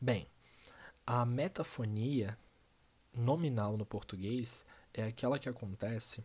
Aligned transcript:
Bem, 0.00 0.28
a 1.04 1.26
metafonia 1.26 2.38
nominal 3.12 3.76
no 3.76 3.84
português 3.84 4.64
é 4.94 5.02
aquela 5.02 5.40
que 5.40 5.48
acontece 5.48 6.24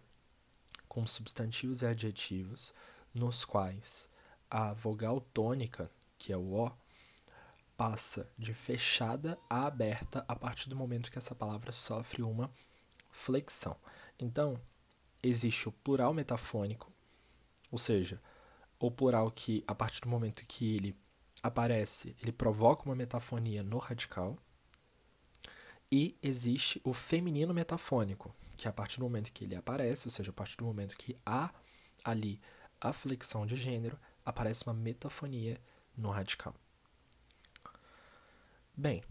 com 0.87 1.07
substantivos 1.07 1.81
e 1.81 1.87
adjetivos 1.87 2.71
nos 3.15 3.43
quais 3.43 4.07
a 4.47 4.73
vogal 4.73 5.19
tônica, 5.19 5.89
que 6.19 6.31
é 6.31 6.37
o 6.37 6.53
O, 6.53 6.71
passa 7.75 8.29
de 8.37 8.53
fechada 8.53 9.39
a 9.49 9.65
aberta 9.65 10.23
a 10.27 10.35
partir 10.35 10.69
do 10.69 10.75
momento 10.75 11.11
que 11.11 11.17
essa 11.17 11.33
palavra 11.33 11.71
sofre 11.71 12.21
uma 12.21 12.51
flexão. 13.09 13.75
Então, 14.19 14.59
existe 15.23 15.67
o 15.67 15.71
plural 15.71 16.13
metafônico, 16.13 16.91
ou 17.71 17.79
seja, 17.79 18.21
o 18.79 18.91
plural 18.91 19.31
que, 19.31 19.63
a 19.65 19.73
partir 19.73 20.01
do 20.01 20.09
momento 20.09 20.45
que 20.45 20.75
ele 20.75 20.95
aparece, 21.43 22.15
ele 22.21 22.31
provoca 22.31 22.85
uma 22.85 22.95
metafonia 22.95 23.61
no 23.61 23.77
radical. 23.77 24.37
E 25.91 26.17
existe 26.23 26.81
o 26.83 26.93
feminino 26.93 27.53
metafônico, 27.53 28.33
que 28.57 28.67
a 28.67 28.73
partir 28.73 28.97
do 28.97 29.03
momento 29.03 29.31
que 29.31 29.43
ele 29.43 29.55
aparece, 29.55 30.07
ou 30.07 30.11
seja, 30.11 30.31
a 30.31 30.33
partir 30.33 30.57
do 30.57 30.65
momento 30.65 30.97
que 30.97 31.15
há 31.25 31.53
ali 32.03 32.41
a 32.81 32.91
flexão 32.93 33.45
de 33.45 33.55
gênero, 33.55 33.99
aparece 34.25 34.65
uma 34.65 34.73
metafonia 34.73 35.61
no 35.95 36.09
radical. 36.09 36.55
Bem, 38.75 39.03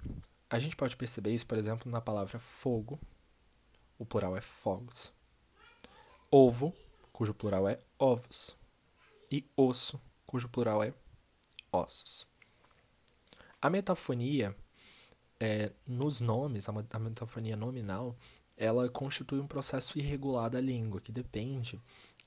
a 0.51 0.59
gente 0.59 0.75
pode 0.75 0.97
perceber 0.97 1.33
isso, 1.33 1.47
por 1.47 1.57
exemplo, 1.57 1.91
na 1.91 2.01
palavra 2.01 2.39
fogo, 2.39 2.99
o 3.99 4.05
plural 4.05 4.37
é 4.37 4.41
fogos. 4.41 5.13
Ovo, 6.31 6.75
cujo 7.13 7.33
plural 7.33 7.69
é 7.69 7.79
ovos. 7.99 8.57
E 9.31 9.49
osso, 9.57 10.01
cujo 10.27 10.49
plural 10.49 10.83
é 10.83 10.93
ossos. 11.73 12.27
A 13.61 13.71
metafonia, 13.71 14.55
é, 15.41 15.73
nos 15.87 16.21
nomes, 16.21 16.69
a 16.69 16.99
metafonia 16.99 17.57
nominal, 17.57 18.17
ela 18.57 18.89
constitui 18.89 19.41
um 19.41 19.47
processo 19.47 19.99
irregular 19.99 20.51
da 20.51 20.61
língua, 20.61 21.01
que 21.01 21.11
depende 21.11 21.81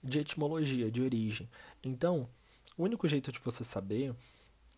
de 0.03 0.19
etimologia, 0.19 0.91
de 0.91 1.01
origem. 1.01 1.49
Então, 1.83 2.27
o 2.77 2.83
único 2.83 3.07
jeito 3.07 3.31
de 3.31 3.39
você 3.39 3.63
saber 3.63 4.15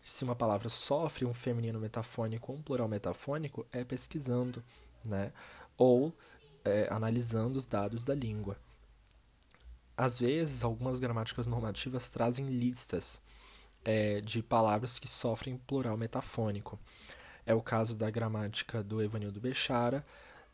se 0.04 0.24
uma 0.24 0.36
palavra 0.36 0.68
sofre 0.68 1.24
um 1.24 1.34
feminino 1.34 1.78
metafônico 1.78 2.52
ou 2.52 2.58
um 2.58 2.62
plural 2.62 2.88
metafônico 2.88 3.66
é 3.72 3.84
pesquisando, 3.84 4.62
né? 5.04 5.32
Ou 5.76 6.14
é, 6.64 6.88
analisando 6.90 7.58
os 7.58 7.66
dados 7.66 8.02
da 8.02 8.14
língua. 8.14 8.56
Às 9.96 10.18
vezes, 10.18 10.62
algumas 10.62 11.00
gramáticas 11.00 11.46
normativas 11.46 12.08
trazem 12.08 12.46
listas 12.46 13.20
é, 13.84 14.20
de 14.20 14.42
palavras 14.42 14.98
que 14.98 15.08
sofrem 15.08 15.56
plural 15.58 15.96
metafônico. 15.96 16.78
É 17.46 17.54
o 17.54 17.62
caso 17.62 17.96
da 17.96 18.10
gramática 18.10 18.82
do 18.82 19.02
Evanildo 19.02 19.40
Bechara, 19.40 20.04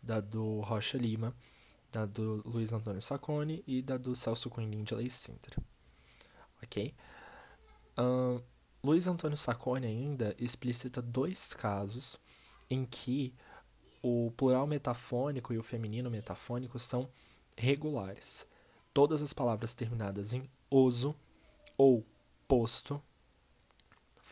da 0.02 0.20
do 0.20 0.60
Rocha 0.60 0.96
Lima, 0.96 1.34
da 1.90 2.06
do 2.06 2.42
Luiz 2.44 2.72
Antônio 2.72 3.02
Sacconi 3.02 3.62
e 3.66 3.82
da 3.82 3.96
do 3.96 4.14
Celso 4.14 4.50
Cunha 4.50 4.84
de 4.84 4.94
Lei. 4.94 5.08
Ok? 6.62 6.94
Luiz 8.82 9.06
Antônio 9.06 9.36
Sacconi 9.36 9.86
ainda 9.86 10.36
explicita 10.38 11.00
dois 11.00 11.54
casos 11.54 12.18
em 12.68 12.84
que 12.84 13.34
o 14.02 14.30
plural 14.36 14.66
metafônico 14.66 15.54
e 15.54 15.58
o 15.58 15.62
feminino 15.62 16.10
metafônico 16.10 16.78
são 16.78 17.08
regulares. 17.56 18.46
Todas 18.92 19.22
as 19.22 19.32
palavras 19.32 19.74
terminadas 19.74 20.34
em 20.34 20.48
oso 20.70 21.14
ou 21.78 22.04
posto 22.46 23.02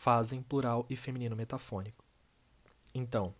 fazem 0.03 0.41
plural 0.41 0.85
e 0.89 0.95
feminino 0.95 1.35
metafônico. 1.35 2.03
Então, 2.93 3.33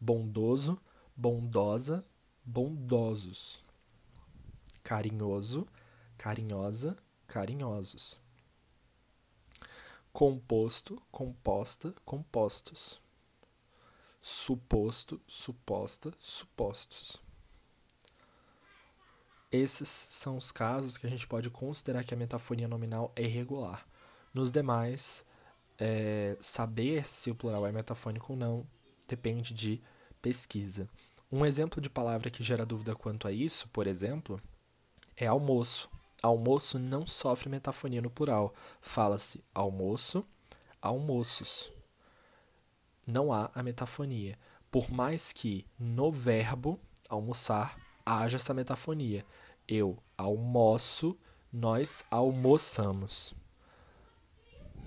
bondoso, 0.00 0.80
bondosa, 1.14 2.04
bondosos. 2.44 3.62
Carinhoso, 4.82 5.68
carinhosa, 6.16 6.96
carinhosos 7.28 8.22
composto, 10.12 11.02
composta, 11.10 11.94
compostos. 12.04 13.00
Suposto, 14.20 15.20
suposta, 15.26 16.12
supostos. 16.20 17.20
Esses 19.50 19.88
são 19.88 20.36
os 20.36 20.52
casos 20.52 20.96
que 20.96 21.06
a 21.06 21.10
gente 21.10 21.26
pode 21.26 21.50
considerar 21.50 22.04
que 22.04 22.14
a 22.14 22.16
metafonia 22.16 22.68
nominal 22.68 23.10
é 23.16 23.24
irregular. 23.24 23.86
Nos 24.32 24.50
demais, 24.50 25.24
é, 25.82 26.36
saber 26.40 27.04
se 27.04 27.30
o 27.30 27.34
plural 27.34 27.66
é 27.66 27.72
metafônico 27.72 28.32
ou 28.32 28.38
não 28.38 28.66
depende 29.08 29.52
de 29.52 29.80
pesquisa. 30.20 30.88
Um 31.30 31.44
exemplo 31.44 31.80
de 31.80 31.90
palavra 31.90 32.30
que 32.30 32.42
gera 32.42 32.64
dúvida 32.64 32.94
quanto 32.94 33.26
a 33.26 33.32
isso, 33.32 33.68
por 33.68 33.86
exemplo, 33.86 34.40
é 35.16 35.26
almoço 35.26 35.90
almoço 36.22 36.78
não 36.78 37.06
sofre 37.06 37.48
metafonia 37.48 38.00
no 38.00 38.08
plural. 38.08 38.54
Fala-se 38.80 39.42
almoço, 39.52 40.24
almoços. 40.80 41.72
Não 43.04 43.32
há 43.32 43.50
a 43.54 43.62
metafonia. 43.62 44.38
Por 44.70 44.90
mais 44.90 45.32
que 45.32 45.66
no 45.78 46.12
verbo 46.12 46.78
almoçar 47.08 47.76
haja 48.06 48.36
essa 48.36 48.54
metafonia. 48.54 49.26
Eu 49.66 49.98
almoço, 50.16 51.18
nós 51.52 52.04
almoçamos. 52.10 53.34